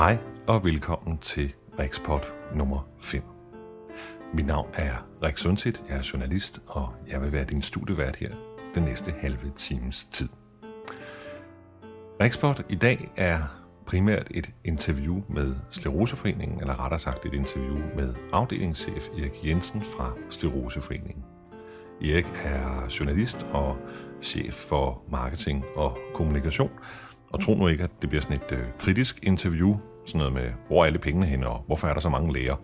[0.00, 3.22] Hej og velkommen til Rikspot nummer 5.
[4.34, 8.30] Mit navn er Rik Sundset, jeg er journalist, og jeg vil være din studievært her
[8.74, 10.28] den næste halve times tid.
[12.20, 13.38] Rikspot i dag er
[13.86, 20.12] primært et interview med Skleroseforeningen, eller rettere sagt et interview med afdelingschef Erik Jensen fra
[20.30, 21.24] Skleroseforeningen.
[22.02, 23.76] Erik er journalist og
[24.22, 26.70] chef for marketing og kommunikation,
[27.30, 29.76] og tro nu ikke, at det bliver sådan et øh, kritisk interview,
[30.06, 32.56] sådan noget med, hvor er alle pengene hen, og hvorfor er der så mange læger.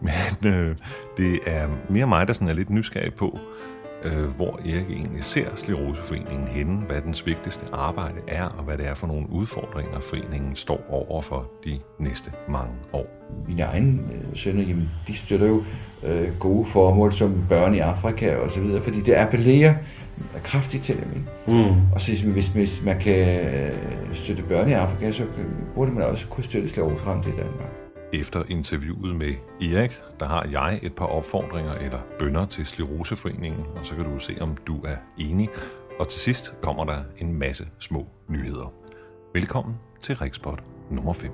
[0.40, 0.76] Men øh,
[1.16, 3.38] det er mere mig, der sådan er lidt nysgerrig på,
[4.04, 8.86] øh, hvor Erik egentlig ser Sleroseforeningen henne, hvad dens vigtigste arbejde er, og hvad det
[8.86, 13.06] er for nogle udfordringer, foreningen står over for de næste mange år.
[13.48, 15.64] Mine egne øh, sønner, jamen, de støtter jo
[16.02, 19.74] øh, gode formål som børn i Afrika og så videre, fordi det appellerer
[20.44, 21.10] kraftigt til dem.
[21.14, 21.70] Ikke?
[21.70, 21.92] Mm.
[21.92, 25.24] Og så hvis, hvis man kan øh, støtte børn i Afrika, så
[25.74, 27.70] burde man også kunne støtte skleroseramte i Danmark.
[28.12, 33.86] Efter interviewet med Erik, der har jeg et par opfordringer eller bønder til Sleroseforeningen, og
[33.86, 35.48] så kan du se, om du er enig.
[36.00, 38.72] Og til sidst kommer der en masse små nyheder.
[39.34, 41.30] Velkommen til Rikspot nummer 5.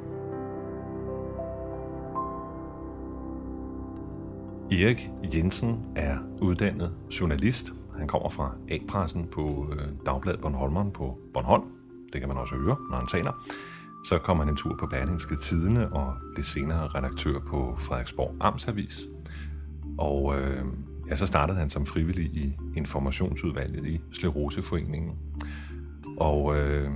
[4.72, 7.72] Erik Jensen er uddannet journalist.
[8.02, 11.62] Han kommer fra A-pressen på øh, Dagbladet Bornholmeren på Bornholm.
[12.12, 13.32] Det kan man også høre, når han taler.
[14.04, 19.00] Så kom han en tur på Berlingske Tidene og blev senere redaktør på Frederiksborg Amtsavis.
[19.98, 20.64] Og øh,
[21.10, 25.18] ja, så startede han som frivillig i informationsudvalget i Sleroseforeningen.
[26.18, 26.90] Og øh,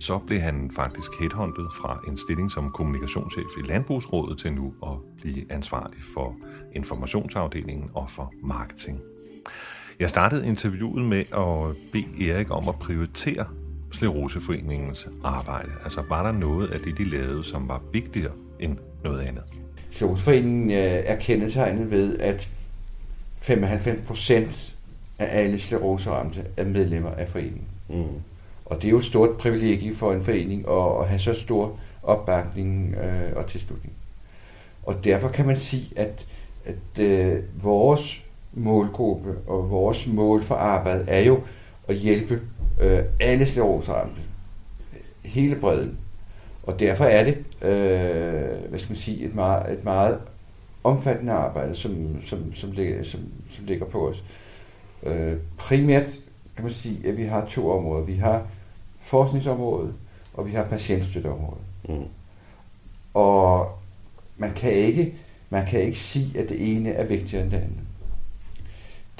[0.00, 4.98] så blev han faktisk headhunted fra en stilling som kommunikationschef i Landbrugsrådet til nu at
[5.16, 6.36] blive ansvarlig for
[6.74, 9.00] informationsafdelingen og for marketing.
[10.02, 13.46] Jeg startede interviewet med at bede Erik om at prioritere
[13.92, 15.68] Sleroseforeningens arbejde?
[15.84, 19.42] Altså var der noget af det, de lavede, som var vigtigere end noget andet?
[19.90, 22.48] Sleroseforeningen øh, er kendetegnet ved, at
[23.38, 24.76] 95 procent
[25.18, 27.66] af alle skleroseramte er medlemmer af foreningen.
[27.88, 28.04] Mm.
[28.64, 31.78] Og det er jo et stort privilegie for en forening at, at have så stor
[32.02, 33.94] opbakning øh, og tilslutning.
[34.82, 36.26] Og derfor kan man sige, at,
[36.64, 38.21] at øh, vores
[38.52, 41.40] målgruppe og vores mål for arbejdet er jo
[41.88, 42.40] at hjælpe
[42.80, 44.20] øh, alle skleroseramte.
[45.24, 45.98] Hele bredden.
[46.62, 50.18] Og derfor er det, øh, hvad skal man sige, et meget, et meget
[50.84, 53.20] omfattende arbejde, som, som, som, ligger, som,
[53.50, 54.24] som ligger på os.
[55.02, 56.06] Øh, primært
[56.56, 58.04] kan man sige, at vi har to områder.
[58.04, 58.46] Vi har
[59.00, 59.94] forskningsområdet,
[60.34, 61.62] og vi har patientstøtteområdet.
[61.88, 62.04] Mm.
[63.14, 63.68] Og
[64.36, 65.14] man kan ikke
[65.52, 67.81] man kan ikke sige, at det ene er vigtigere end det andet.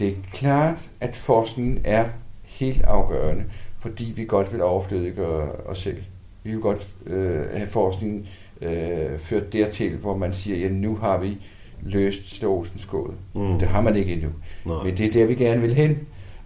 [0.02, 2.08] Det er klart, at forskningen er
[2.44, 3.44] helt afgørende,
[3.78, 6.02] fordi vi godt vil overflødiggøre os selv.
[6.42, 8.26] Vi vil godt øh, have forskningen
[8.60, 11.38] øh, ført dertil, hvor man siger, at nu har vi
[11.82, 13.12] løst Ståsens gåde.
[13.34, 13.58] Mm.
[13.58, 14.28] Det har man ikke endnu.
[14.64, 14.84] Nej.
[14.84, 15.98] Men det er der, vi gerne vil hen.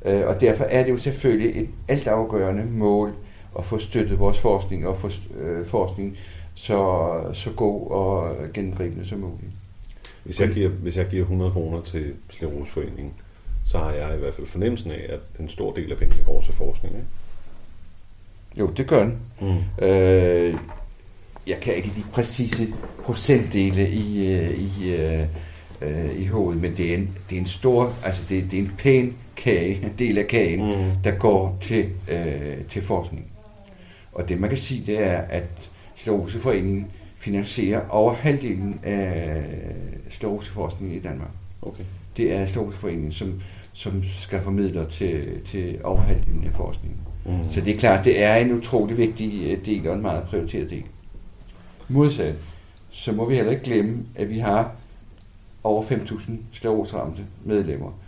[0.05, 3.15] Øh, og derfor er det jo selvfølgelig et altafgørende mål
[3.59, 6.17] at få støttet vores forskning og få øh, forskning
[6.55, 9.51] så, så god og gennemgribende som muligt.
[10.25, 13.13] Hvis jeg giver, hvis jeg giver 100 kroner til Sklerosforeningen,
[13.67, 16.41] så har jeg i hvert fald fornemmelsen af, at en stor del af pengene går
[16.41, 16.95] til forskning.
[16.95, 17.07] Ikke?
[18.59, 19.19] Jo, det gør den.
[19.41, 19.87] Mm.
[19.87, 20.55] Øh,
[21.47, 22.75] jeg kan ikke de præcise
[23.05, 25.27] procentdele i, øh, i, øh,
[25.83, 28.63] øh, i hovedet, men det er en, det er en stor, altså det, det er
[28.63, 30.91] en pæn kage, en del af kagen, mm.
[31.05, 33.27] der går til, øh, til forskning.
[34.13, 35.45] Og det man kan sige, det er, at
[35.97, 36.87] Skleroseforeningen
[37.19, 39.45] finansierer over halvdelen af
[40.11, 41.31] skleroseforskningen i Danmark.
[41.63, 41.85] Okay
[42.17, 43.41] det er Skleroseforeningen, som,
[43.73, 47.01] som skal formidle til, til over halvdelen af forskningen.
[47.25, 47.51] Mm.
[47.51, 50.71] Så det er klart, det er en utrolig vigtig øh, del og en meget prioriteret
[50.71, 50.85] del.
[51.89, 52.35] Modsat,
[52.91, 54.73] så må vi heller ikke glemme, at vi har
[55.65, 57.99] over 5.000 skleroseramte medlemmer,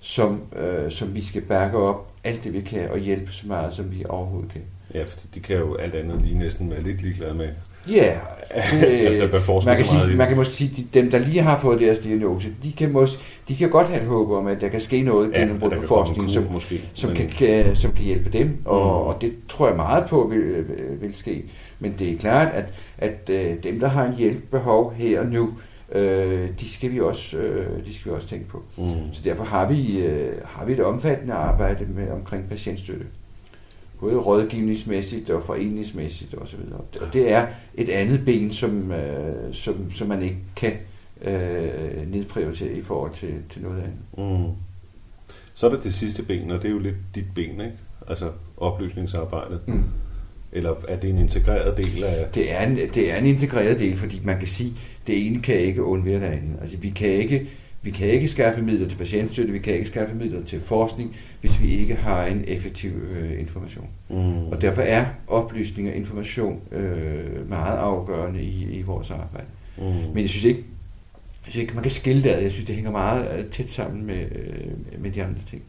[0.00, 3.74] som, øh, som vi skal bakke op alt det, vi kan, og hjælpe så meget,
[3.74, 4.62] som vi overhovedet kan.
[4.94, 7.48] Ja, for de kan jo alt andet lige næsten være lidt ligeglade med,
[7.88, 8.12] Ja,
[8.86, 9.32] øh,
[9.64, 12.48] man, kan sige, man kan måske sige, at dem, der lige har fået deres diagnose,
[12.62, 15.32] de kan, måske, de kan godt have et håb om, at der kan ske noget
[15.32, 17.16] ja, gennem forskning, som, måske, som, men...
[17.16, 19.08] kan, kan, som kan hjælpe dem, og, mm.
[19.08, 20.64] og det tror jeg meget på vil,
[21.00, 21.44] vil ske.
[21.78, 25.50] Men det er klart, at, at øh, dem, der har en hjælpebehov her og nu,
[25.92, 28.62] øh, de, skal vi også, øh, de skal vi også tænke på.
[28.76, 28.86] Mm.
[29.12, 33.06] Så derfor har vi, øh, har vi et omfattende arbejde med omkring patientstøtte
[34.04, 36.60] både rådgivningsmæssigt og foreningsmæssigt osv.
[37.00, 40.72] Og det er et andet ben, som, øh, som, som man ikke kan
[41.22, 44.38] øh, nedprioritere i forhold til, til noget andet.
[44.40, 44.52] Mm.
[45.54, 47.72] Så er der det sidste ben, og det er jo lidt dit ben, ikke?
[48.08, 49.60] Altså oplysningsarbejdet.
[49.66, 49.84] Mm.
[50.52, 52.26] Eller er det en integreret del af...
[52.34, 55.42] Det er en, det er en integreret del, fordi man kan sige, at det ene
[55.42, 56.56] kan ikke undvære det andet.
[56.60, 57.48] Altså vi kan ikke,
[57.84, 61.60] vi kan ikke skaffe midler til patientstøtte, vi kan ikke skaffe midler til forskning, hvis
[61.60, 63.88] vi ikke har en effektiv øh, information.
[64.08, 64.46] Mm.
[64.46, 69.46] Og derfor er oplysning og information øh, meget afgørende i, i vores arbejde.
[69.78, 69.84] Mm.
[69.84, 70.64] Men jeg synes ikke,
[71.44, 74.06] jeg synes ikke, man kan skille det Jeg synes, det hænger meget øh, tæt sammen
[74.06, 75.62] med, øh, med de andre ting.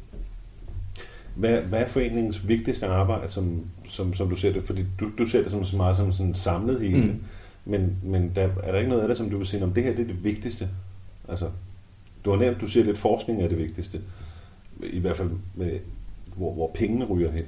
[1.36, 4.64] Hvad, hvad er foreningens vigtigste arbejde, som, som, som du ser det?
[4.64, 7.06] Fordi du, du ser det som så meget som sådan samlet hele.
[7.06, 7.20] Mm.
[7.66, 9.84] Men, men der, er der ikke noget af det, som du vil sige, om det
[9.84, 10.70] her det er det vigtigste?
[11.30, 11.46] Altså,
[12.26, 14.02] du har nævnt, du siger lidt, forskning er det vigtigste.
[14.84, 15.80] I hvert fald, med,
[16.36, 17.46] hvor, hvor pengene ryger hen.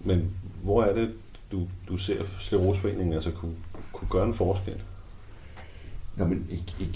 [0.00, 0.30] Men
[0.62, 1.10] hvor er det,
[1.52, 3.54] du, du ser Sleroseforeningen altså kunne,
[3.92, 4.74] kunne gøre en forskel?
[6.16, 6.46] Nå, men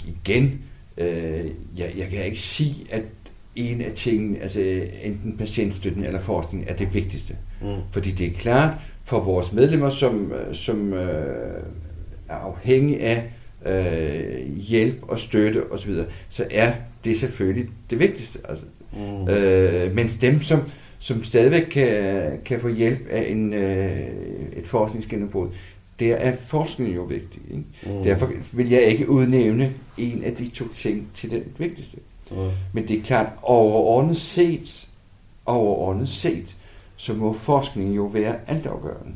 [0.05, 0.61] igen,
[0.97, 1.45] øh,
[1.77, 3.03] jeg, jeg kan ikke sige, at
[3.55, 7.37] en af tingene, altså enten patientstøtten eller forskning, er det vigtigste.
[7.61, 7.67] Mm.
[7.91, 11.63] Fordi det er klart, for vores medlemmer, som, som øh,
[12.29, 13.31] er afhængige af
[13.65, 16.73] øh, hjælp og støtte osv., så, så er
[17.03, 18.39] det selvfølgelig det vigtigste.
[18.49, 19.29] Altså, mm.
[19.29, 20.59] øh, mens dem, som,
[20.99, 23.99] som stadigvæk kan, kan få hjælp af en, øh,
[24.55, 25.49] et forskningsgennembrud,
[25.99, 27.41] der er forskning jo vigtig.
[27.51, 27.63] Ikke?
[27.85, 28.03] Mm.
[28.03, 31.97] Derfor vil jeg ikke udnævne en af de to ting til den vigtigste.
[32.31, 32.37] Mm.
[32.73, 34.87] Men det er klart, overordnet set,
[35.45, 36.55] overordnet set,
[36.95, 39.13] så må forskningen jo være altafgørende.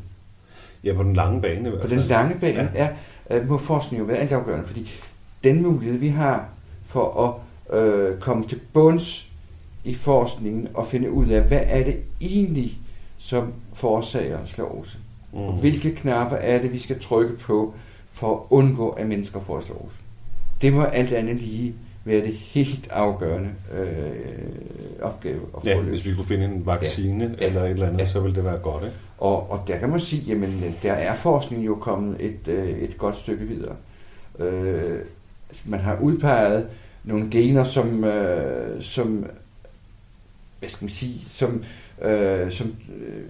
[0.84, 1.92] Ja, på den lange bane i hvert fald.
[1.92, 2.84] På den lange bane, ja.
[2.84, 2.90] ja
[3.48, 4.92] må forskningen jo være altafgørende, fordi
[5.44, 6.50] den mulighed, vi har
[6.88, 9.30] for at øh, komme til bunds
[9.84, 12.78] i forskningen og finde ud af, hvad er det egentlig,
[13.18, 14.98] som forårsager sklerose.
[15.34, 15.40] Mm.
[15.40, 17.74] Og hvilke knapper er det, vi skal trykke på
[18.12, 19.96] for at undgå, at mennesker får sklerose.
[20.62, 21.74] Det må alt andet lige
[22.10, 27.46] være det helt afgørende øh, opgave at ja, hvis vi kunne finde en vaccine ja.
[27.46, 28.08] eller et eller andet, ja.
[28.08, 28.96] så ville det være godt, ikke?
[29.18, 32.98] Og, og der kan man sige, jamen der er forskning jo kommet et, øh, et
[32.98, 33.76] godt stykke videre.
[34.40, 35.00] Øh,
[35.66, 36.68] man har udpeget
[37.04, 39.26] nogle gener, som, øh, som
[40.60, 41.64] hvad skal man sige, som,
[42.02, 43.24] øh, som øh,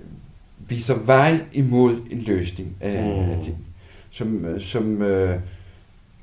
[0.70, 3.32] viser vej imod en løsning af, mm.
[3.32, 3.58] af ting.
[4.10, 5.36] Som, øh, som øh,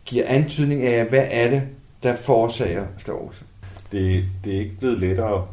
[0.05, 1.63] giver antydning af, hvad er det,
[2.07, 3.45] der forårsager sklerose.
[3.93, 5.47] Det, det er ikke blevet lettere,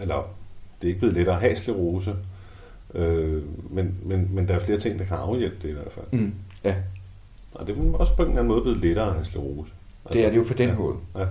[0.00, 0.28] eller
[0.80, 2.14] det er ikke blevet lettere at have sklerose,
[2.94, 6.06] øh, men, men, men der er flere ting, der kan afhjælpe det i hvert fald.
[6.20, 6.34] Mm,
[6.64, 6.74] ja.
[7.54, 9.72] Og det er også på en eller anden måde blevet lettere at have sklerose.
[10.04, 10.96] Altså, det er det jo på den ja, måde.
[11.16, 11.26] Ja.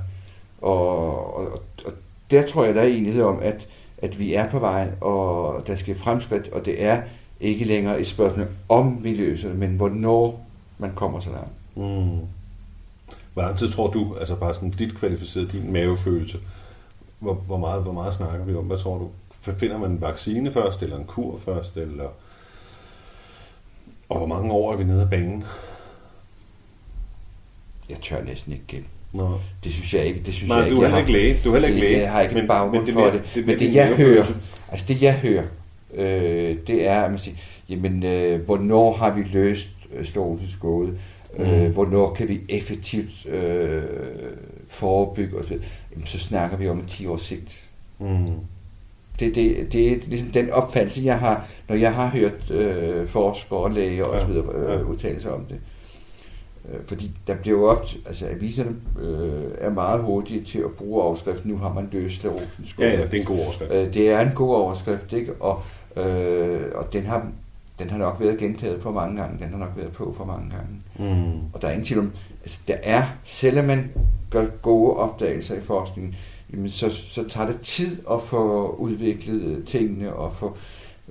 [0.61, 1.93] Og, og, og
[2.31, 3.67] der tror jeg, der er enighed om, at,
[3.97, 7.01] at vi er på vej, og der skal fremskridt, og det er
[7.39, 10.47] ikke længere et spørgsmål om vi løser det, men hvornår
[10.77, 11.51] man kommer så langt.
[11.75, 12.27] Mm.
[13.37, 16.37] Hvor lang tid tror du, altså bare sådan dit kvalificeret, din mavefølelse,
[17.19, 18.63] hvor, hvor, meget, hvor meget snakker vi om?
[18.63, 19.09] Hvad tror du?
[19.41, 22.07] Finder man en vaccine først, eller en kur først, eller...
[24.09, 25.43] Og hvor mange år er vi nede af banen?
[27.89, 28.85] Jeg tør næsten ikke gætte.
[29.13, 29.39] Nå.
[29.63, 30.23] Det synes jeg ikke.
[30.25, 30.75] Det synes Nej, jeg ikke.
[30.75, 31.39] du er heller ikke læge.
[31.43, 31.99] Du er heller ikke læge.
[31.99, 33.21] Jeg har ikke men, baggrund men det for det.
[33.35, 34.25] det men det, jeg hører,
[34.71, 35.43] altså det jeg hører,
[35.93, 37.37] øh, det er, at man siger,
[37.69, 40.97] jamen, øh, hvornår har vi løst øh, Stormens gåde?
[41.37, 41.45] Mm.
[41.45, 43.83] Øh, hvornår kan vi effektivt øh,
[44.67, 45.57] forebygge osv.?
[45.91, 47.63] Jamen, så snakker vi om 10 års sigt.
[47.99, 48.27] Mm.
[49.19, 53.59] Det, det, det er ligesom den opfattelse, jeg har, når jeg har hørt øh, forskere
[53.59, 55.59] og læger og så videre øh, udtale sig om det.
[56.71, 61.01] Øh, fordi der bliver jo ofte, altså aviserne øh, er meget hurtige til at bruge
[61.01, 63.71] overskriften, nu har man løst Lerosens Ja, ja, det er en god overskrift.
[63.73, 65.33] Øh, det er en god overskrift, ikke?
[65.33, 65.63] Og,
[65.95, 67.27] øh, og den har
[67.79, 70.49] den har nok været gentaget for mange gange, den har nok været på for mange
[70.49, 70.81] gange.
[70.99, 71.53] Mm.
[71.53, 72.11] Og der er ingen tvivl om,
[72.41, 73.91] altså der er, selvom man
[74.29, 76.15] gør gode opdagelser i forskningen,
[76.53, 80.57] jamen så, så tager det tid at få udviklet øh, tingene og få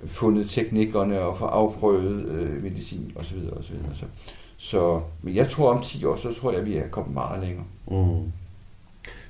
[0.06, 3.38] fundet teknikkerne og få afprøvet øh, medicin osv.
[3.52, 3.74] osv.
[3.94, 4.04] Så,
[4.56, 7.44] så, men jeg tror om 10 år, så tror jeg, at vi er kommet meget
[7.44, 7.64] længere.
[7.90, 8.32] Mm.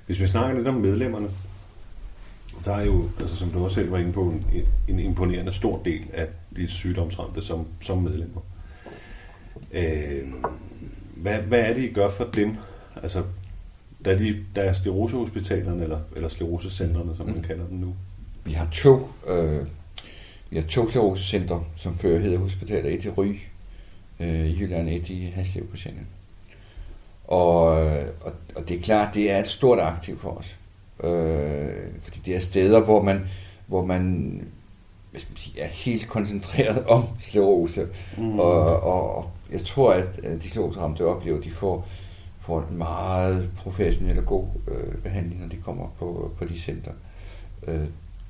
[0.06, 1.28] Hvis vi snakker lidt om medlemmerne,
[2.64, 4.44] der er jo, altså som du også selv var inde på, en,
[4.88, 8.40] en imponerende stor del af de sygdomsramte som, som medlemmer.
[9.76, 10.28] Øh,
[11.16, 12.56] hvad, hvad er det, I gør for dem?
[13.02, 13.22] Altså,
[14.04, 17.42] der, de, der er sklerosehospitalerne, eller, eller sklerosecentrene, som man mm.
[17.42, 17.94] kalder dem nu.
[18.44, 19.66] Vi har to, øh,
[20.50, 22.90] vi har to sklerosecenter, som før hedder hospitaler.
[22.90, 23.36] Et i Ry,
[24.20, 26.06] øh, i Jylland, et i Haslev på Sjælland.
[27.24, 27.64] Og,
[28.20, 30.56] og, og det er klart, det er et stort aktiv for os.
[31.04, 33.20] Øh, fordi det er steder, hvor man,
[33.66, 34.40] hvor man
[35.16, 37.88] hvad skal man sige, er helt koncentreret om sklerose.
[38.18, 38.38] Mm.
[38.38, 41.88] Og, og, jeg tror, at de skleroseramte oplever, de får,
[42.40, 46.90] får en meget professionel og god øh, behandling, når de kommer på, på de center.
[47.66, 47.80] Øh,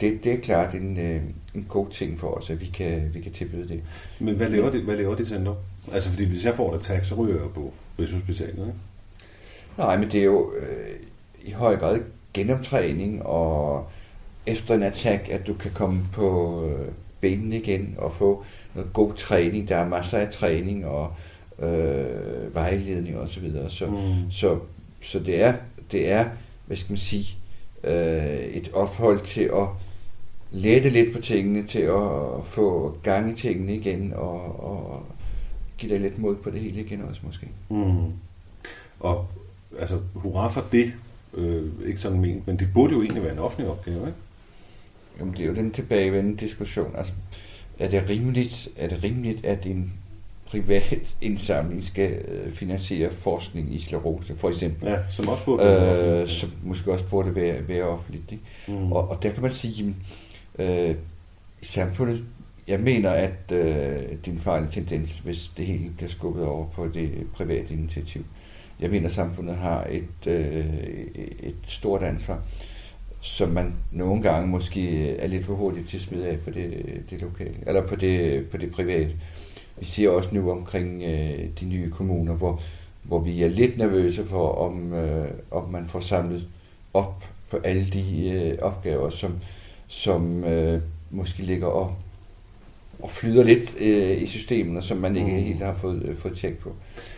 [0.01, 1.23] det, det er klart en, øh,
[1.55, 3.83] en god ting for os, at vi kan, vi kan tilbyde det.
[4.19, 5.55] Men hvad laver det, hvad laver det center?
[5.93, 8.73] Altså, fordi hvis jeg får et attack, så ryger jeg på Rigshospitalet, ikke?
[9.79, 10.97] Nej, men det er jo øh,
[11.45, 12.01] i høj grad
[12.35, 13.89] genoptræning, og
[14.47, 19.13] efter en attack, at du kan komme på øh, benene igen og få noget god
[19.13, 19.69] træning.
[19.69, 21.13] Der er masser af træning og
[21.59, 23.71] øh, vejledning og så videre.
[23.71, 24.31] Så, mm.
[24.31, 24.59] så,
[25.01, 25.55] så det er,
[25.93, 26.29] det er,
[26.67, 27.37] hvad skal man sige,
[27.85, 29.69] øh, et ophold til at
[30.51, 35.03] lette lidt på tingene, til at få gang i tingene igen, og, og
[35.79, 37.49] give dig lidt mod på det hele igen også måske.
[37.69, 38.13] Mm.
[39.01, 39.27] Og
[39.79, 40.93] altså, hurra for det,
[41.35, 44.19] øh, ikke sådan ment, men det burde jo egentlig være en offentlig opgave, ikke?
[45.21, 46.95] Jamen, det er jo den tilbagevendende diskussion.
[46.97, 47.13] Altså,
[47.79, 49.93] er det rimeligt, er det rimeligt at en
[50.47, 54.89] privat indsamling skal øh, finansiere forskning i sklerose, for eksempel.
[54.89, 58.33] Ja, som også burde øh, Som måske også burde være, være offentligt.
[58.33, 58.45] Ikke?
[58.69, 58.93] Mm.
[58.93, 59.95] Og, og der kan man sige,
[60.55, 60.97] at øh,
[61.63, 62.25] samfundet,
[62.69, 66.67] jeg mener, at øh, det er en farlig tendens, hvis det hele bliver skubbet over
[66.67, 68.25] på det private initiativ.
[68.81, 70.65] Jeg mener, at samfundet har et, øh,
[71.41, 72.43] et stort ansvar,
[73.27, 76.85] som man nogle gange måske er lidt for hurtigt til at smide af på det,
[77.11, 79.11] det lokale, eller på det, på det private.
[79.79, 82.63] Vi ser også nu omkring øh, de nye kommuner, hvor,
[83.03, 86.49] hvor vi er lidt nervøse for, om, øh, om man får samlet
[86.95, 89.35] op på alle de øh, opgaver, som,
[89.87, 90.81] som øh,
[91.11, 91.95] måske ligger og,
[92.99, 95.37] og flyder lidt øh, i systemerne, som man ikke mm.
[95.37, 96.73] helt har fået, øh, fået tjek på.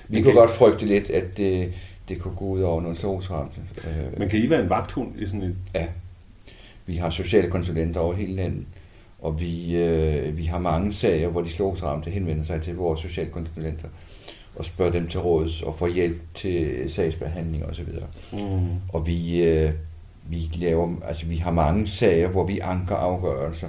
[0.08, 0.24] Vi okay.
[0.24, 1.72] kunne godt frygte lidt, at det,
[2.08, 3.60] det kunne gå ud over nogle slåsramte.
[3.84, 5.56] Øh, Men kan I være en vagthund i sådan et?
[5.74, 5.86] Ja.
[6.86, 8.64] Vi har sociale konsulenter over hele landet,
[9.18, 13.30] og vi, øh, vi har mange sager, hvor de slåsramte henvender sig til vores sociale
[13.30, 13.88] konsulenter
[14.56, 17.88] og spørger dem til råds og får hjælp til sagsbehandling osv.
[18.32, 18.68] Mm.
[18.92, 19.70] Og vi, øh,
[20.28, 23.68] vi laver, altså vi har mange sager, hvor vi anker afgørelser,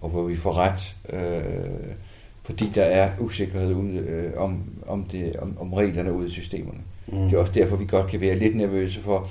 [0.00, 1.94] og hvor vi får ret, øh,
[2.42, 6.78] fordi der er usikkerhed ude, øh, om, om, det, om, om reglerne ude i systemerne.
[7.06, 7.18] Mm.
[7.18, 9.28] Det er også derfor, vi godt kan være lidt nervøse for,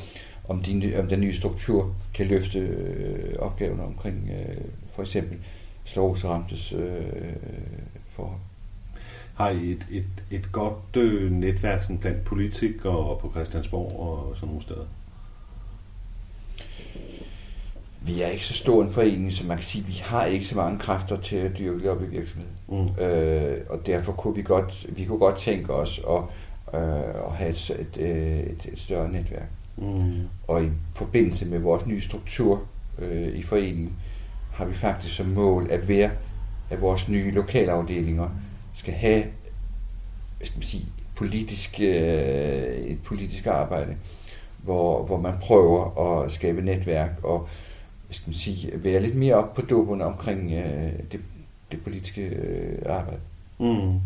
[0.47, 4.57] om, de, om den nye struktur kan løfte øh, opgaverne omkring øh,
[4.95, 5.37] for eksempel
[5.83, 7.33] slåsramtes øh,
[8.09, 8.39] forhold.
[9.35, 14.47] Har I et, et, et godt øh, netværk sådan blandt politikere på Christiansborg og sådan
[14.47, 14.85] nogle steder?
[18.01, 20.55] Vi er ikke så stor en forening, så man kan sige, vi har ikke så
[20.55, 22.55] mange kræfter til at dyrke op i virksomheden.
[22.67, 23.03] Mm.
[23.03, 26.23] Øh, og derfor kunne vi godt, vi kunne godt tænke os at,
[26.75, 29.49] øh, at have et, et, et, et større netværk.
[29.77, 30.21] Mm.
[30.47, 32.63] Og i forbindelse med vores nye struktur
[32.99, 33.93] øh, i foreningen,
[34.51, 36.09] har vi faktisk som mål, at hver
[36.69, 38.29] af vores nye lokalafdelinger
[38.73, 39.23] skal have
[40.37, 41.87] hvad skal man sige, politisk, øh,
[42.67, 43.95] et politisk arbejde,
[44.63, 47.47] hvor, hvor man prøver at skabe netværk og
[48.05, 51.19] hvad skal man sige, være lidt mere op på dupperne omkring øh, det,
[51.71, 53.21] det politiske øh, arbejde.
[53.59, 53.99] Mm.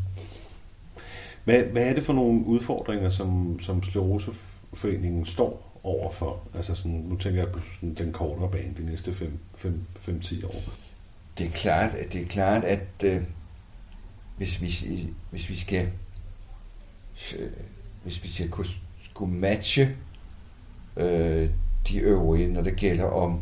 [1.49, 6.41] Hvad, hvad er det for nogle udfordringer, som, som Skleroseforeningen står overfor?
[6.53, 10.61] Altså sådan, nu tænker jeg på sådan, den kortere bane de næste 5-10 år.
[11.37, 13.21] Det er klart, at det er klart, at øh,
[14.37, 15.87] hvis, vi, hvis vi skal
[17.39, 17.49] øh,
[18.03, 18.67] hvis vi skal kunne,
[19.03, 19.97] skulle matche
[20.97, 21.49] øh,
[21.87, 23.41] de øvrige, når det gælder om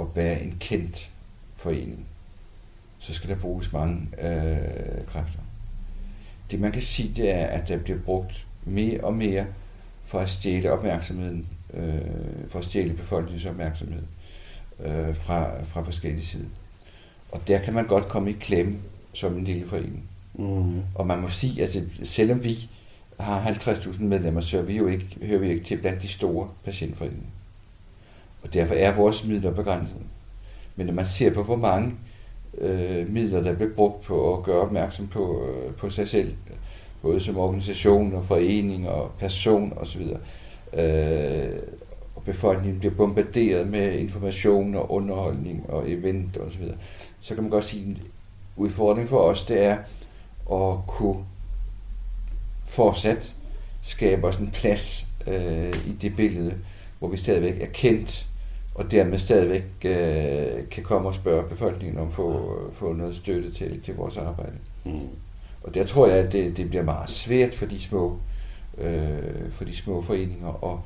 [0.00, 1.10] at være en kendt
[1.56, 2.06] forening,
[2.98, 5.45] så skal der bruges mange øh, kræfter.
[6.50, 9.46] Det man kan sige, det er, at der bliver brugt mere og mere
[10.04, 12.00] for at stjæle opmærksomheden, øh,
[12.48, 14.02] for at stjæle befolkningens opmærksomhed
[14.80, 16.48] øh, fra, fra forskellige sider.
[17.32, 18.78] Og der kan man godt komme i klemme
[19.12, 20.02] som en lille forening.
[20.34, 20.82] Mm.
[20.94, 22.68] Og man må sige, at altså, selvom vi
[23.20, 27.26] har 50.000 medlemmer, så vi jo ikke, hører vi ikke til blandt de store patientforeninger.
[28.42, 29.96] Og derfor er vores midler begrænset.
[30.76, 31.94] Men når man ser på, hvor mange
[32.58, 36.34] øh, midler, der blev brugt på at gøre opmærksom på, øh, på sig selv,
[37.02, 40.02] både som organisation og forening og person osv.,
[40.72, 41.58] øh,
[42.16, 46.74] og befolkningen bliver bombarderet med information og underholdning og event osv., så,
[47.20, 47.98] så kan man godt sige, at en
[48.56, 49.76] udfordring for os, det er
[50.52, 51.24] at kunne
[52.66, 53.34] fortsat
[53.82, 56.54] skabe os en plads øh, i det billede,
[56.98, 58.26] hvor vi stadigvæk er kendt,
[58.76, 63.52] og dermed stadigvæk øh, kan komme og spørge befolkningen om at få, få noget støtte
[63.52, 64.56] til, til vores arbejde.
[64.84, 65.00] Mm.
[65.62, 68.18] Og der tror jeg, at det, det bliver meget svært for de små,
[68.78, 70.78] øh, for de små foreninger at,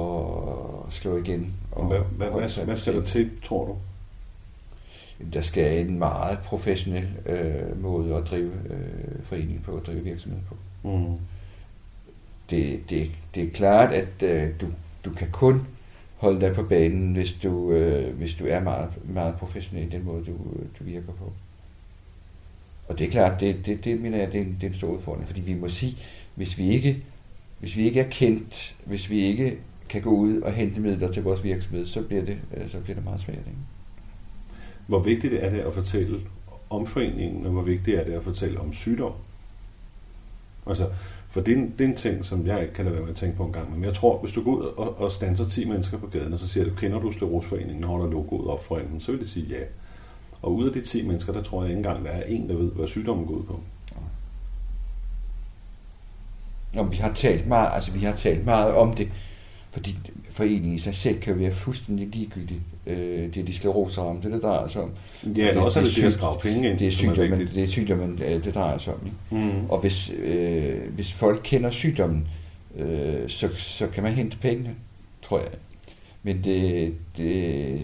[0.00, 1.52] at slå igen.
[1.72, 3.76] Og, hvad, hvad, hvad, hvad skal der til, tror du?
[5.32, 10.40] Der skal en meget professionel øh, måde at drive øh, foreningen på, at drive virksomhed
[10.48, 10.56] på.
[10.88, 11.16] Mm.
[12.50, 14.66] Det, det, det er klart, at øh, du,
[15.04, 15.66] du kan kun
[16.26, 20.04] holde dig på banen, hvis du, øh, hvis du er meget, meget professionel i den
[20.04, 20.32] måde, du,
[20.78, 21.32] du virker på.
[22.88, 24.74] Og det er klart, det, det, det mener jeg, det er, en, det er en
[24.74, 25.96] stor udfordring, fordi vi må sige,
[26.34, 27.04] hvis vi ikke,
[27.58, 31.22] hvis vi ikke er kendt, hvis vi ikke kan gå ud og hente midler til
[31.22, 33.38] vores virksomhed, så bliver det, øh, så bliver det meget svært.
[33.38, 33.58] Ikke?
[34.86, 36.20] Hvor vigtigt er det at fortælle
[36.70, 39.12] om foreningen, og hvor vigtigt er det at fortælle om sygdom?
[40.66, 40.88] Altså,
[41.36, 43.12] for det er, en, det er en ting, som jeg ikke kan lade være med
[43.12, 43.72] at tænke på en gang.
[43.72, 46.38] Men jeg tror, hvis du går ud og, og standser 10 mennesker på gaden, og
[46.38, 49.46] så siger du, kender du Sklerosforeningen, når der logoet op for så vil de sige
[49.46, 49.64] ja.
[50.42, 52.56] Og ud af de 10 mennesker, der tror jeg ikke engang, der er en, der
[52.56, 53.60] ved, hvad sygdommen går ud på.
[56.74, 59.08] Nå, vi har talt meget, altså vi har talt meget om det,
[59.70, 59.98] fordi
[60.30, 62.60] foreningen i sig selv kan være fuldstændig ligegyldig.
[62.86, 64.90] Øh, det er de skleroseramte, det drejer sig om.
[65.24, 67.66] Ja, det er også det, det, det, det penge ind, det er sygdommen, det er
[67.66, 69.00] sygdommen, øh, det drejer sig om.
[69.04, 69.46] Ikke?
[69.46, 69.70] Mm.
[69.70, 72.28] Og hvis, øh, hvis folk kender sygdommen,
[72.78, 74.74] øh, så, så kan man hente pengene,
[75.22, 75.48] tror jeg.
[76.22, 77.80] Men det, det,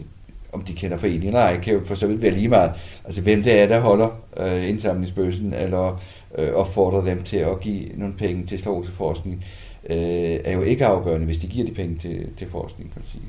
[0.53, 2.73] om de kender foreningen eller ej, kan jo for så vidt være lige meget.
[3.05, 6.03] Altså hvem det er, der holder øh, indsamlingsbøssen, eller
[6.39, 9.45] øh, opfordrer dem til at give nogle penge til skleroseforskning,
[9.91, 9.97] øh,
[10.45, 13.23] er jo ikke afgørende, hvis de giver de penge til, til forskning, kan sige.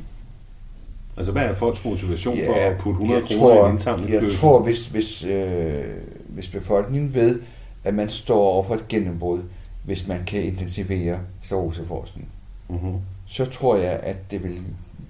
[1.18, 4.14] Altså hvad er folks motivation ja, for at putte 100 kroner i indsamling?
[4.14, 5.84] Jeg tror, hvis, hvis, øh,
[6.28, 7.42] hvis befolkningen ved,
[7.84, 9.42] at man står over for et gennembrud,
[9.84, 12.30] hvis man kan intensivere skleroseforskning,
[12.70, 12.94] mm-hmm.
[13.26, 14.62] så tror jeg, at det vil,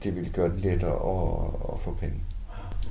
[0.03, 2.15] det vil gøre det lettere at, at få penge.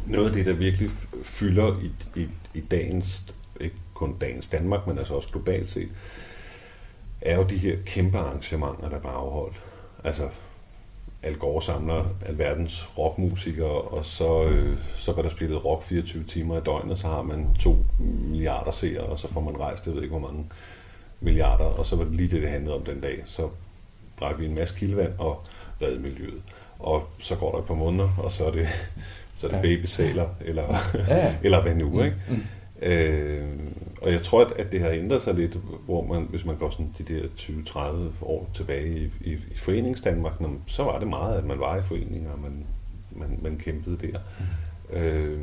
[0.07, 0.91] Noget af det, der virkelig
[1.23, 5.89] fylder i, i, i dagens, ikke kun dagens Danmark, men altså også globalt set,
[7.21, 9.57] er jo de her kæmpe arrangementer, der bare afholdt.
[10.05, 10.29] Altså,
[11.23, 16.59] Al Gore samler alverdens rockmusikere, og så, øh, så var der spillet rock 24 timer
[16.59, 20.03] i døgnet, så har man to milliarder seere, og så får man rejst, jeg ved
[20.03, 20.45] ikke hvor mange
[21.21, 23.23] milliarder, og så var det lige det, det handlede om den dag.
[23.27, 23.49] Så
[24.21, 25.43] drak vi en masse kildevand og
[25.83, 26.43] redde miljøet.
[26.79, 28.69] Og så går der et par måneder, og så er det,
[29.35, 30.77] så er det babysæler, eller,
[31.09, 31.35] ja.
[31.45, 32.17] eller hvad nu, ikke?
[32.29, 32.43] Mm.
[32.83, 33.49] Øh,
[34.03, 36.95] og jeg tror, at det har ændret sig lidt, hvor man, hvis man går sådan
[36.99, 40.33] de der 20-30 år tilbage i, i, i foreningsdanmark,
[40.67, 42.65] så var det meget, at man var i foreninger, og man,
[43.11, 44.19] man, man kæmpede der.
[44.39, 44.97] Mm.
[44.97, 45.41] Øh,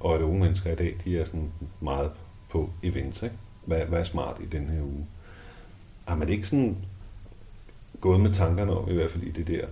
[0.00, 2.10] og at unge mennesker i dag, de er sådan meget
[2.50, 3.22] på events.
[3.22, 3.34] Ikke?
[3.64, 5.06] Hvad, hvad er smart i den her uge?
[6.04, 6.76] Har man ikke sådan
[8.00, 9.66] gået med tankerne om, i hvert fald i det der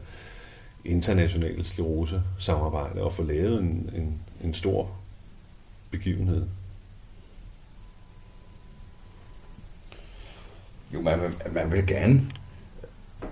[0.84, 4.90] internationale sklerose-samarbejde, og få lavet en, en, en stor
[5.90, 6.46] begivenhed
[10.94, 11.18] Jo, man,
[11.52, 12.30] man vil gerne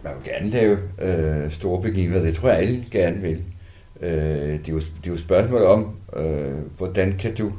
[0.05, 2.25] man vil gerne lave øh, store begivenheder.
[2.27, 3.43] Det tror jeg alle gerne vil.
[4.01, 7.53] Øh, det, er jo, det er jo spørgsmål om, øh, hvordan kan du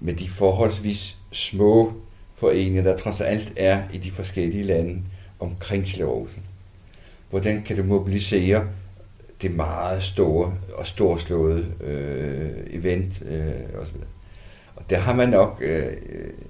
[0.00, 1.92] med de forholdsvis små
[2.34, 5.02] foreninger, der trods alt er i de forskellige lande
[5.40, 6.42] omkring sklerosen,
[7.30, 8.68] hvordan kan du mobilisere
[9.42, 13.96] det meget store og storslåede øh, event øh, osv
[14.90, 15.92] der har man nok øh,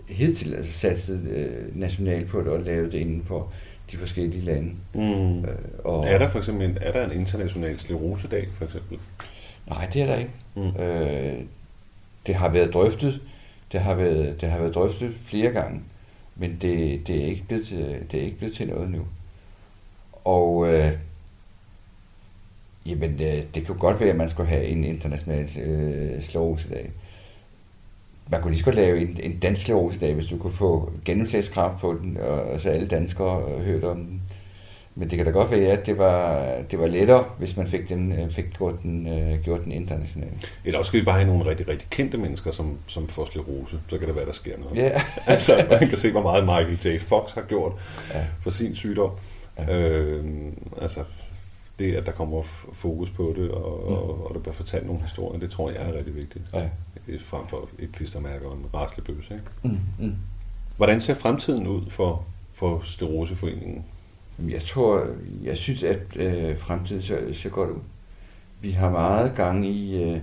[0.08, 3.52] hidtil altså satset øh, nationalt på det og lavet det inden for
[3.90, 4.70] de forskellige lande.
[4.94, 5.44] Mm.
[5.44, 8.98] Øh, og er der for eksempel en, er der en international sklerosedag for eksempel?
[9.66, 10.30] Nej, det er der ikke.
[10.56, 10.82] Mm.
[10.82, 11.42] Øh,
[12.26, 13.20] det har været drøftet.
[13.72, 15.80] Det har været, det har været drøftet flere gange,
[16.36, 19.06] men det, det, er ikke blevet til, det er ikke blevet til noget nu.
[20.24, 20.92] Og øh,
[22.86, 26.90] jamen, øh, det kan godt være, at man skulle have en international øh, sklerosedag
[28.30, 29.66] man kunne lige så godt lave en, en dansk
[30.00, 33.96] dag, hvis du kunne få gennemslagskraft på den, og, så alle danskere øh, hørte om
[33.96, 34.22] den.
[34.94, 37.88] Men det kan da godt være, at det var, det var lettere, hvis man fik,
[37.88, 40.52] den, øh, fik gjort, den, uh, gjort den internationalt.
[40.64, 43.80] Eller også skal vi bare have nogle rigtig, rigtig kendte mennesker, som, som får sklerose.
[43.88, 44.76] Så kan det være, der sker noget.
[44.76, 44.90] Ja.
[45.32, 47.00] altså, man kan se, hvor meget Michael J.
[47.00, 47.72] Fox har gjort
[48.14, 48.24] ja.
[48.42, 49.10] for sin sygdom.
[49.58, 49.78] Ja.
[49.78, 50.24] Øh,
[50.82, 51.00] altså,
[51.78, 53.94] det, at der kommer fokus på det, og, mm.
[53.94, 56.44] og, og der bliver fortalt nogle historier, det tror jeg er rigtig vigtigt.
[56.54, 56.68] Ja.
[57.20, 59.30] Frem for et klistermærke og en raslebøs.
[59.30, 59.44] Ikke?
[59.62, 59.78] Mm.
[59.98, 60.14] Mm.
[60.76, 63.84] Hvordan ser fremtiden ud for, for Steroseforeningen?
[64.48, 65.06] Jeg tror,
[65.42, 67.80] jeg synes, at øh, fremtiden ser, ser godt ud.
[68.60, 70.20] Vi har meget gang i, øh,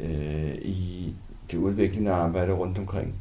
[0.00, 1.14] øh, i
[1.50, 3.14] det udviklende arbejde rundt omkring.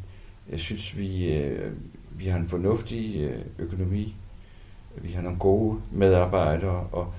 [0.51, 1.71] Jeg synes, vi, øh,
[2.11, 4.15] vi har en fornuftig øh, økonomi.
[4.97, 7.13] Vi har nogle gode medarbejdere, og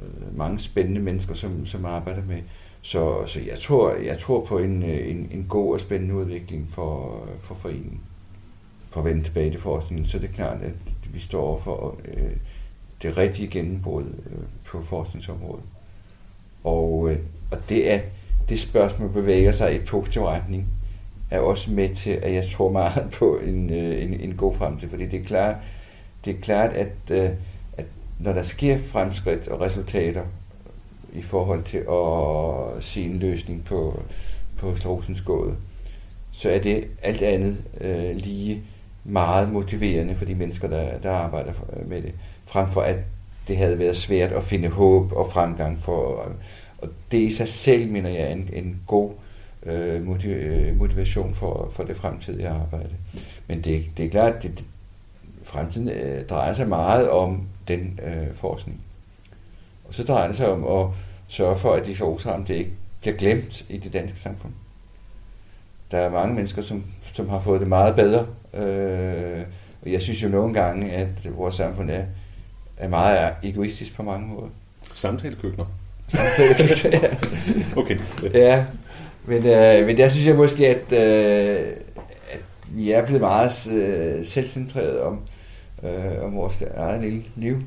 [0.00, 2.42] Øh, mange spændende mennesker, som, som arbejder med.
[2.86, 6.68] Så, så jeg, tror, jeg tror på en, øh, en, en god og spændende udvikling
[6.72, 8.00] for, øh, for foreningen.
[8.90, 10.72] For at vende tilbage til forskningen, så det klart, at
[11.12, 12.30] vi står for øh,
[13.02, 15.64] det rigtige gennembrud øh, på forskningsområdet.
[16.64, 17.18] Og, øh,
[17.50, 18.00] og det er
[18.48, 20.66] det spørgsmål bevæger sig i positiv retning,
[21.30, 24.88] er også med til, at jeg tror meget på en, øh, en, en god fremtid.
[24.88, 25.56] Fordi det er klart,
[26.24, 27.30] det er klart at øh,
[28.18, 30.24] når der sker fremskridt og resultater
[31.16, 34.02] i forhold til at se en løsning på,
[34.58, 35.56] på Strosens gåde,
[36.32, 38.62] så er det alt andet øh, lige
[39.04, 42.12] meget motiverende for de mennesker, der, der arbejder øh, med det,
[42.46, 42.96] frem for at
[43.48, 46.22] det havde været svært at finde håb og fremgang for.
[46.28, 46.34] Øh,
[46.78, 49.10] og det i sig selv, mener jeg, er en, en god
[49.62, 52.94] øh, øh motivation for, for det fremtidige arbejde.
[53.46, 54.64] Men det, det er klart, at det,
[55.44, 58.80] fremtiden øh, drejer sig meget om den øh, forskning.
[59.88, 60.86] Og så drejer det sig om at
[61.28, 61.94] sørge for, at de
[62.46, 64.52] det ikke bliver glemt i det danske samfund.
[65.90, 68.26] Der er mange mennesker, som, som har fået det meget bedre.
[68.54, 69.42] Øh,
[69.82, 72.04] og jeg synes jo nogle gange, at vores samfund er,
[72.76, 74.48] er meget egoistisk på mange måder.
[74.94, 75.64] Samtalekøkkener?
[76.08, 77.80] Samtalekøkkener, ja.
[77.80, 77.98] okay.
[78.34, 78.64] Ja,
[79.24, 81.66] men, øh, men der synes jeg måske, at, øh,
[82.30, 85.20] at vi er blevet meget øh, selvcentreret om,
[85.82, 87.62] øh, om vores eget lille liv.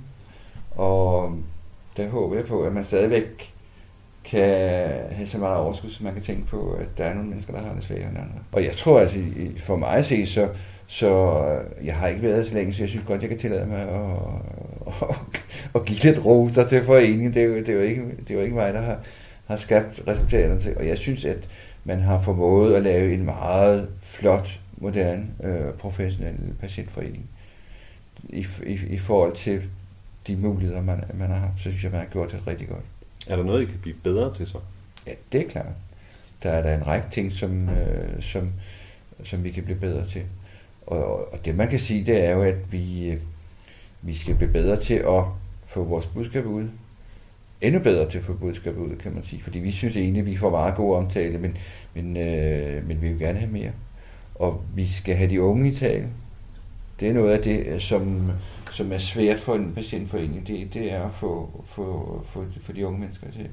[0.72, 1.36] Og
[2.00, 3.54] der håber jeg på, at man stadigvæk
[4.24, 7.54] kan have så meget overskud, som man kan tænke på, at der er nogle mennesker,
[7.54, 8.40] der har det sværere end andre.
[8.52, 9.20] Og jeg tror altså,
[9.60, 10.50] for mig at se, så,
[10.88, 11.08] så
[11.80, 13.82] øh, jeg har ikke været så længe, så jeg synes godt, jeg kan tillade mig
[13.82, 13.90] at,
[14.88, 15.16] at,
[15.76, 17.34] at give lidt roser til foreningen.
[17.34, 19.00] Det er jo, det er jo, ikke, det er jo ikke mig, der har,
[19.48, 20.78] har skabt resultaterne til.
[20.78, 21.50] Og jeg synes, at
[21.84, 27.30] man har formået at lave en meget flot, moderne, øh, professionel patientforening
[28.30, 29.62] i, i, i forhold til
[30.30, 32.84] de muligheder, man, man har haft, så synes jeg, man har gjort det rigtig godt.
[33.28, 34.58] Er der noget, I kan blive bedre til så?
[35.08, 35.74] Ja, det er klart.
[36.44, 38.52] Der er der en række ting, som, øh, som,
[39.24, 40.24] som vi kan blive bedre til.
[40.88, 43.18] Og, og det man kan sige, det er jo, at vi, øh,
[44.02, 45.24] vi skal blive bedre til at
[45.68, 46.68] få vores budskab ud.
[47.62, 49.42] Endnu bedre til at få budskabet ud, kan man sige.
[49.42, 51.58] Fordi vi synes egentlig, at vi får meget god omtale, men,
[51.94, 53.72] men, øh, men vi vil gerne have mere.
[54.36, 56.10] Og vi skal have de unge i tale.
[57.00, 58.32] Det er noget af det, som,
[58.72, 60.48] som er svært for en patientforening.
[60.48, 63.48] Det, det er at få, få, få, få de unge mennesker til.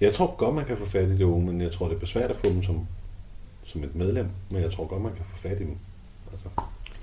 [0.00, 2.06] Jeg tror godt, man kan få fat i de unge, men jeg tror, det er
[2.06, 2.86] svært at få dem som,
[3.64, 4.26] som et medlem.
[4.50, 5.76] Men jeg tror godt, man kan få fat i dem.
[6.32, 6.48] Altså.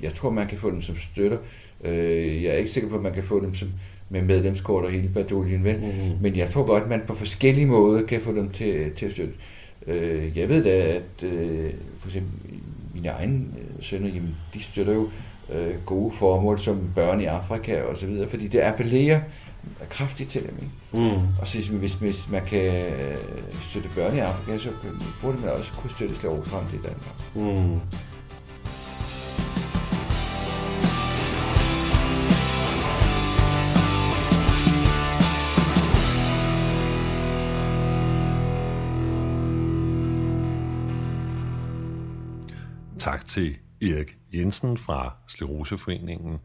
[0.01, 1.37] Jeg tror, man kan få dem som støtter.
[1.83, 3.69] Øh, jeg er ikke sikker på, at man kan få dem som
[4.09, 5.77] med medlemskort og hele baduljen, vel?
[5.77, 6.17] Mm-hmm.
[6.21, 9.11] Men jeg tror godt, at man på forskellige måder kan få dem til, til at
[9.11, 9.33] støtte.
[9.87, 12.59] Øh, jeg ved da, at øh, for eksempel
[12.93, 13.45] mine egne
[13.81, 15.09] sønner, jamen, de støtter jo
[15.49, 19.21] øh, gode formål som børn i Afrika og så videre, fordi det appellerer
[19.89, 20.55] kraftigt til dem.
[20.61, 21.09] Ikke?
[21.15, 21.27] Mm.
[21.41, 23.17] Og så hvis, hvis man kan øh,
[23.69, 24.69] støtte børn i Afrika, så
[25.21, 27.35] burde man også kunne støtte skleroseramt i Danmark.
[27.35, 27.79] Mm.
[42.99, 46.39] Tak til Erik Jensen fra Skleroseforeningen.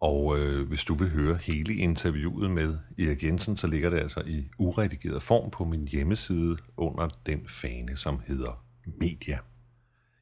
[0.00, 4.22] Og øh, hvis du vil høre hele interviewet med Erik Jensen, så ligger det altså
[4.26, 8.64] i uredigeret form på min hjemmeside under den fane, som hedder
[9.00, 9.38] Media.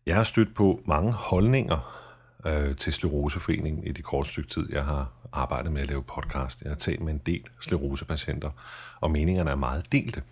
[0.06, 2.01] Jeg har stødt på mange holdninger
[2.46, 6.62] øh, til Sleroseforeningen i det korte stykke tid, jeg har arbejdet med at lave podcast.
[6.62, 8.50] Jeg har talt med en del sklerosepatienter,
[9.00, 10.22] og meningerne er meget delte.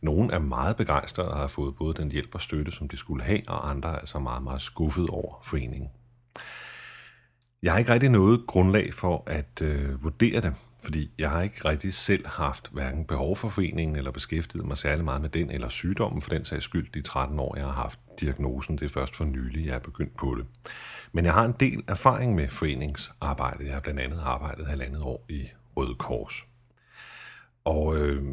[0.00, 3.24] Nogle er meget begejstrede og har fået både den hjælp og støtte, som de skulle
[3.24, 5.90] have, og andre er altså meget, meget skuffet over foreningen.
[7.62, 10.54] Jeg har ikke rigtig noget grundlag for at øh, vurdere det,
[10.86, 15.04] fordi jeg har ikke rigtig selv haft hverken behov for foreningen eller beskæftiget mig særlig
[15.04, 17.98] meget med den eller sygdommen for den sags skyld de 13 år, jeg har haft
[18.20, 18.78] diagnosen.
[18.78, 20.46] Det er først for nylig, jeg er begyndt på det.
[21.12, 23.64] Men jeg har en del erfaring med foreningsarbejde.
[23.64, 26.46] Jeg har blandt andet arbejdet halvandet år i Røde Kors.
[27.64, 28.24] Og øh,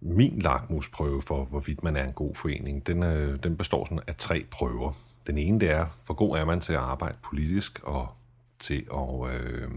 [0.00, 4.16] min lakmusprøve for, hvorvidt man er en god forening, den, øh, den består sådan af
[4.16, 4.92] tre prøver.
[5.26, 8.08] Den ene det er, hvor god er man til at arbejde politisk og
[8.58, 9.68] til at øh,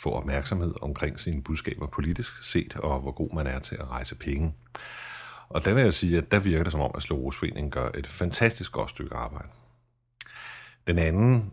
[0.00, 4.14] få opmærksomhed omkring sine budskaber politisk set, og hvor god man er til at rejse
[4.14, 4.54] penge.
[5.48, 8.06] Og der vil jeg sige, at der virker det som om, at Slårosforeningen gør et
[8.06, 9.48] fantastisk godt stykke arbejde.
[10.86, 11.52] Den anden,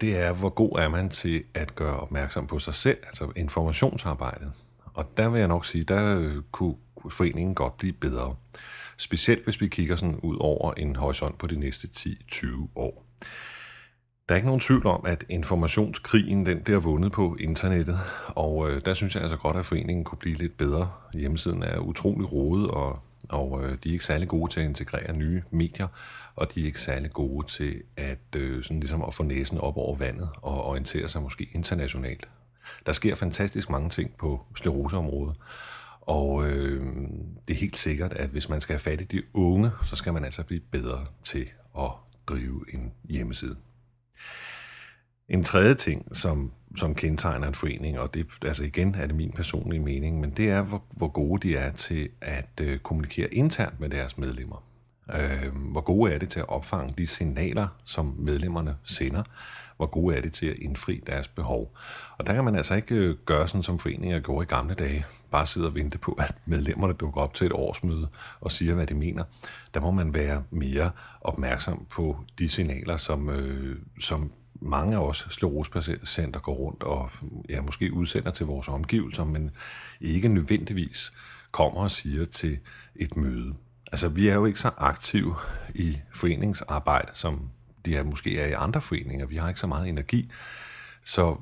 [0.00, 4.52] det er, hvor god er man til at gøre opmærksom på sig selv, altså informationsarbejdet.
[4.94, 6.76] Og der vil jeg nok sige, der kunne
[7.10, 8.36] foreningen godt blive bedre.
[8.96, 13.06] Specielt hvis vi kigger sådan ud over en horisont på de næste 10-20 år.
[14.28, 18.84] Der er ikke nogen tvivl om, at informationskrigen den bliver vundet på internettet, og øh,
[18.84, 20.90] der synes jeg altså godt, at foreningen kunne blive lidt bedre.
[21.14, 25.16] Hjemmesiden er utrolig rodet, og, og øh, de er ikke særlig gode til at integrere
[25.16, 25.88] nye medier,
[26.36, 29.76] og de er ikke særlig gode til at, øh, sådan ligesom at få næsen op
[29.76, 32.28] over vandet og orientere sig måske internationalt.
[32.86, 35.36] Der sker fantastisk mange ting på skleroseområdet,
[36.00, 36.82] og øh,
[37.48, 40.12] det er helt sikkert, at hvis man skal have fat i de unge, så skal
[40.12, 41.90] man altså blive bedre til at
[42.26, 43.56] drive en hjemmeside.
[45.28, 49.32] En tredje ting, som som kendetegner en forening, og det altså igen er det min
[49.32, 53.80] personlige mening, men det er, hvor, hvor gode de er til at øh, kommunikere internt
[53.80, 54.64] med deres medlemmer.
[55.14, 59.22] Øh, hvor gode er det til at opfange de signaler, som medlemmerne sender?
[59.76, 61.76] Hvor gode er det til at indfri deres behov?
[62.18, 65.06] Og der kan man altså ikke øh, gøre sådan, som foreninger gjorde i gamle dage.
[65.30, 68.08] Bare sidde og vente på, at medlemmerne dukker op til et årsmøde
[68.40, 69.24] og siger, hvad de mener.
[69.74, 75.26] Der må man være mere opmærksom på de signaler, som, øh, som mange af os
[75.30, 77.10] sklerosepatienter går rundt og
[77.48, 79.50] ja, måske udsender til vores omgivelser, men
[80.00, 81.12] ikke nødvendigvis
[81.50, 82.58] kommer og siger til
[82.96, 83.54] et møde.
[83.92, 85.34] Altså, vi er jo ikke så aktive
[85.74, 87.50] i foreningsarbejde, som
[87.86, 89.26] de er måske er i andre foreninger.
[89.26, 90.30] Vi har ikke så meget energi.
[91.04, 91.36] Så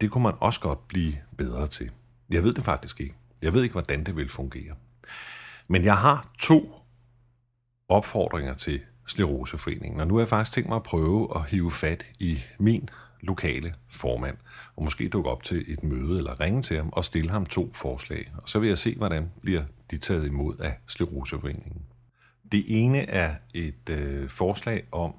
[0.00, 1.90] det kunne man også godt blive bedre til.
[2.30, 3.14] Jeg ved det faktisk ikke.
[3.42, 4.74] Jeg ved ikke, hvordan det vil fungere.
[5.68, 6.74] Men jeg har to
[7.88, 12.06] opfordringer til Sleroseforeningen, og nu har jeg faktisk tænkt mig at prøve at hive fat
[12.18, 12.88] i min
[13.20, 14.36] lokale formand,
[14.76, 17.70] og måske dukke op til et møde eller ringe til ham og stille ham to
[17.74, 18.32] forslag.
[18.36, 21.82] Og så vil jeg se, hvordan bliver de taget imod af Sleroseforeningen.
[22.52, 25.14] Det ene er et øh, forslag om,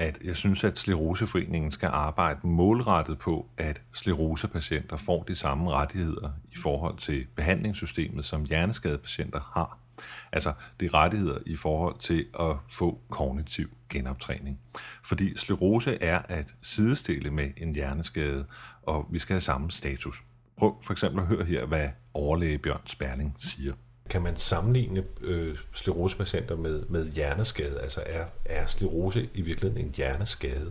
[0.00, 6.30] at jeg synes, at Sleroseforeningen skal arbejde målrettet på, at sklerosepatienter får de samme rettigheder
[6.52, 9.78] i forhold til behandlingssystemet, som hjerneskadepatienter har.
[10.32, 14.58] Altså det er rettigheder i forhold til at få kognitiv genoptræning.
[15.04, 18.46] Fordi sklerose er at sidestille med en hjerneskade,
[18.82, 20.22] og vi skal have samme status.
[20.58, 23.72] Prøv for eksempel at høre her, hvad overlæge Bjørn Sperling siger.
[24.10, 27.80] Kan man sammenligne øh, sklerosepatienter med, med hjerneskade?
[27.82, 30.70] Altså er, er sklerose i virkeligheden en hjerneskade?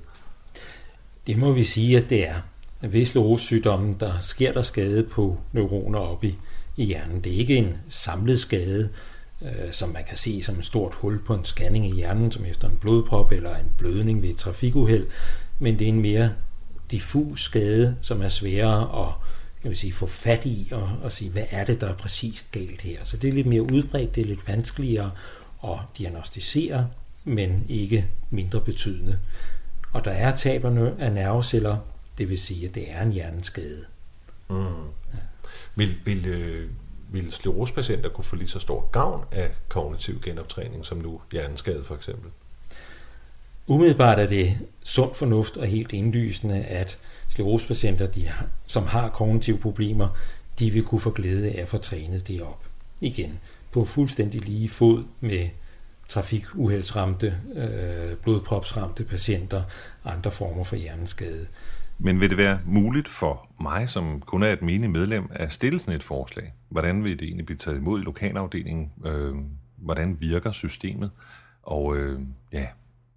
[1.28, 2.42] Det må vi sige, at det er.
[2.82, 6.38] Ved sklerosesygdommen, der sker der skade på neuroner oppe i,
[6.78, 7.24] i hjernen.
[7.24, 8.90] Det er ikke en samlet skade,
[9.42, 12.46] øh, som man kan se som et stort hul på en scanning i hjernen, som
[12.46, 15.08] efter en blodprop eller en blødning ved et trafikuheld,
[15.60, 16.34] men det er en mere
[16.92, 19.14] diffus skade, som er sværere at
[19.62, 22.52] kan vi sige, få fat i og, og sige, hvad er det, der er præcist
[22.52, 23.06] galt her.
[23.06, 25.12] Så det er lidt mere udbredt, det er lidt vanskeligere
[25.64, 26.90] at diagnostisere,
[27.24, 29.20] men ikke mindre betydende.
[29.94, 31.78] Og der er taberne af nerveceller,
[32.18, 33.86] det vil sige, at det er en hjerneskade.
[34.50, 34.56] Mm.
[34.58, 35.20] Ja.
[35.76, 36.70] Vil, vil, øh,
[37.12, 41.96] vil sklerosepatienter kunne få lige så stor gavn af kognitiv genoptræning som nu hjerneskade for
[41.96, 42.32] eksempel?
[43.70, 49.58] Umiddelbart er det sund fornuft og helt indlysende, at sklerosepatienter, de har, som har kognitive
[49.58, 50.08] problemer,
[50.60, 52.64] de vil kunne få glæde af at få trænet det op.
[53.02, 53.40] Igen,
[53.72, 55.50] på fuldstændig lige fod med
[56.08, 59.64] trafikuheldsramte, øh, blodpropsramte patienter,
[60.06, 61.48] andre former for hjerneskade.
[62.00, 65.80] Men vil det være muligt for mig, som kun er et menig medlem, at stille
[65.80, 66.54] sådan et forslag?
[66.70, 68.92] Hvordan vil det egentlig blive taget imod i lokalafdelingen?
[69.06, 69.36] Øh,
[69.78, 71.12] hvordan virker systemet?
[71.64, 72.20] Og øh,
[72.54, 72.68] ja,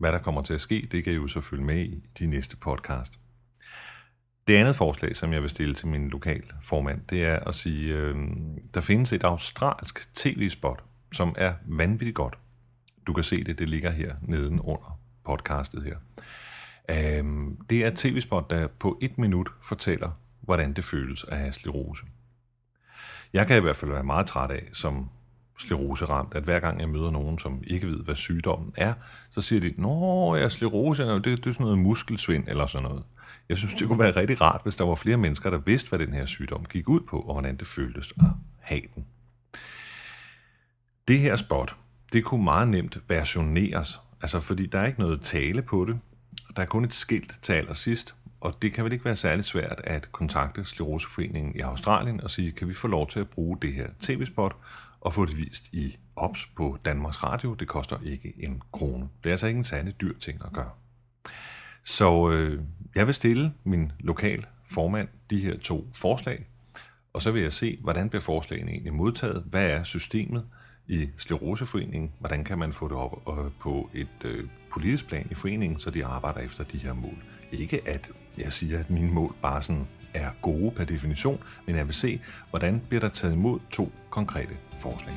[0.02, 2.26] hvad der kommer til at ske, det kan I jo så følge med i de
[2.26, 3.12] næste podcast.
[4.48, 7.94] Det andet forslag, som jeg vil stille til min lokal formand, det er at sige,
[7.94, 8.16] øh,
[8.74, 12.38] der findes et australsk tv-spot, som er vanvittigt godt.
[13.06, 15.96] Du kan se det, det ligger her neden under podcastet her.
[16.90, 17.24] Øh,
[17.70, 20.10] det er et tv-spot, der på et minut fortæller,
[20.40, 22.06] hvordan det føles at have sklerose.
[23.32, 25.10] Jeg kan i hvert fald være meget træt af, som
[25.58, 28.94] skleroseramt, at hver gang jeg møder nogen, som ikke ved, hvad sygdommen er,
[29.30, 32.88] så siger de, Nå, jeg er sklerose, det, det er sådan noget muskelsvind eller sådan
[32.88, 33.02] noget.
[33.48, 35.98] Jeg synes, det kunne være rigtig rart, hvis der var flere mennesker, der vidste, hvad
[35.98, 38.26] den her sygdom gik ud på, og hvordan det føltes at
[38.60, 39.06] have den.
[41.08, 41.76] Det her spot,
[42.12, 45.98] det kunne meget nemt versioneres, altså fordi der er ikke noget tale på det.
[46.56, 49.80] Der er kun et skilt til allersidst, og det kan vel ikke være særlig svært
[49.84, 53.72] at kontakte Skleroseforeningen i Australien og sige, kan vi få lov til at bruge det
[53.72, 54.56] her tv-spot
[55.02, 57.54] og få det vist i OPS på Danmarks Radio.
[57.54, 59.08] Det koster ikke en krone.
[59.22, 60.70] Det er altså ikke en særlig dyr ting at gøre.
[61.84, 62.60] Så øh,
[62.94, 66.46] jeg vil stille min lokal formand de her to forslag,
[67.12, 69.44] og så vil jeg se, hvordan bliver forslagene egentlig modtaget.
[69.46, 70.46] Hvad er systemet
[70.88, 72.12] i Skleroseforeningen?
[72.18, 75.90] Hvordan kan man få det op øh, på et øh, politisk plan i foreningen, så
[75.90, 77.24] de arbejder efter de her mål?
[77.52, 81.86] Ikke at jeg siger, at mine mål bare sådan er gode per definition, men jeg
[81.86, 82.20] vil se,
[82.50, 85.14] hvordan bliver der taget imod to konkrete forslag.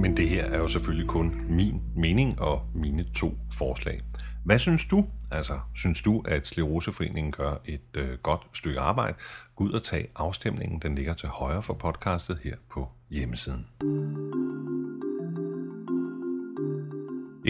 [0.00, 4.00] Men det her er jo selvfølgelig kun min mening og mine to forslag.
[4.44, 5.04] Hvad synes du?
[5.30, 9.16] Altså, synes du, at Sleroseforeningen gør et øh, godt stykke arbejde?
[9.56, 10.78] Gå ud og tag afstemningen.
[10.78, 13.66] Den ligger til højre for podcastet her på hjemmesiden.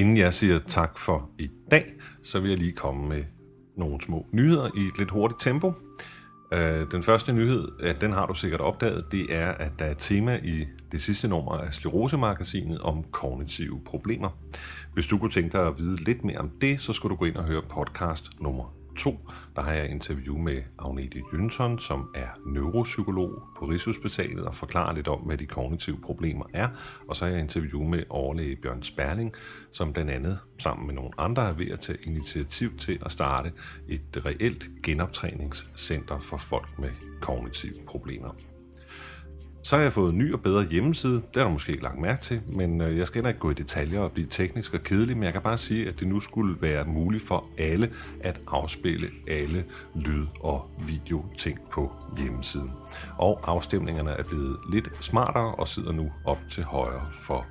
[0.01, 3.25] Inden jeg siger tak for i dag, så vil jeg lige komme med
[3.77, 5.73] nogle små nyheder i et lidt hurtigt tempo.
[6.53, 9.91] Øh, den første nyhed, at den har du sikkert opdaget, det er, at der er
[9.91, 14.31] et tema i det sidste nummer af Sklerose-magasinet om kognitive problemer.
[14.95, 17.25] Hvis du kunne tænke dig at vide lidt mere om det, så skulle du gå
[17.25, 19.19] ind og høre podcast nummer 2,
[19.57, 25.09] der har jeg interview med Agnete Jønsson, som er neuropsykolog på Rigshospitalet og forklarer lidt
[25.09, 26.69] om, hvad de kognitive problemer er.
[27.09, 29.33] Og så har jeg interview med overlæge Bjørn Sperling,
[29.73, 33.53] som blandt andet sammen med nogle andre er ved at tage initiativ til at starte
[33.89, 38.50] et reelt genoptræningscenter for folk med kognitive problemer.
[39.71, 41.15] Så har jeg fået en ny og bedre hjemmeside.
[41.15, 43.55] Det har du måske ikke lagt mærke til, men øh, jeg skal ikke gå i
[43.55, 46.63] detaljer og blive teknisk og kedelig, men jeg kan bare sige, at det nu skulle
[46.63, 52.71] være muligt for alle at afspille alle lyd- og videoting på hjemmesiden.
[53.19, 57.47] Og afstemningerne er blevet lidt smartere og sidder nu op til højre for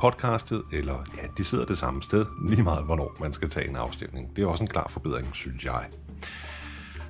[0.00, 3.76] podcastet, eller ja, de sidder det samme sted, lige meget hvornår man skal tage en
[3.76, 4.36] afstemning.
[4.36, 5.84] Det er også en klar forbedring, synes jeg.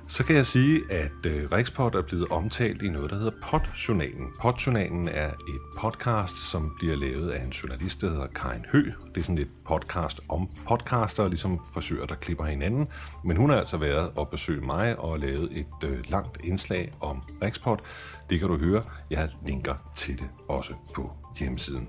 [0.07, 4.27] Så kan jeg sige, at øh, Rikspot er blevet omtalt i noget, der hedder Podjournalen.
[4.41, 8.91] Podjournalen er et podcast, som bliver lavet af en journalist, der hedder Karin Hø.
[9.15, 12.87] Det er sådan et podcast om podcaster, ligesom forsøger der klipper hinanden.
[13.25, 17.23] Men hun har altså været og besøgt mig og lavet et øh, langt indslag om
[17.41, 17.83] Rikspot.
[18.29, 18.83] Det kan du høre.
[19.09, 21.87] Jeg linker til det også på hjemmesiden.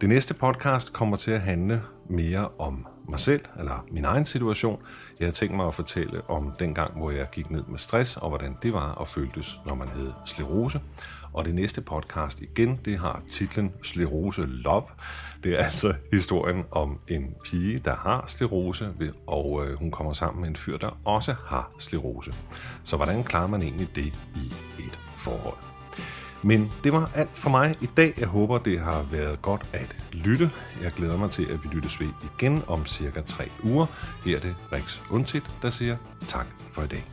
[0.00, 4.82] Det næste podcast kommer til at handle mere om mig selv, eller min egen situation.
[5.20, 8.16] Jeg har tænkt mig at fortælle om den gang, hvor jeg gik ned med stress,
[8.16, 10.80] og hvordan det var og føltes, når man havde sklerose.
[11.32, 14.82] Og det næste podcast igen, det har titlen Sklerose Love.
[15.44, 18.94] Det er altså historien om en pige, der har sklerose,
[19.26, 22.34] og øh, hun kommer sammen med en fyr, der også har sklerose.
[22.84, 24.46] Så hvordan klarer man egentlig det i
[24.78, 25.79] et forhold?
[26.42, 28.14] Men det var alt for mig i dag.
[28.18, 30.50] Jeg håber, det har været godt at lytte.
[30.82, 33.86] Jeg glæder mig til, at vi lyttes ved igen om cirka tre uger.
[34.24, 35.96] Her er det Rex Undtit, der siger
[36.28, 37.04] tak for i dag.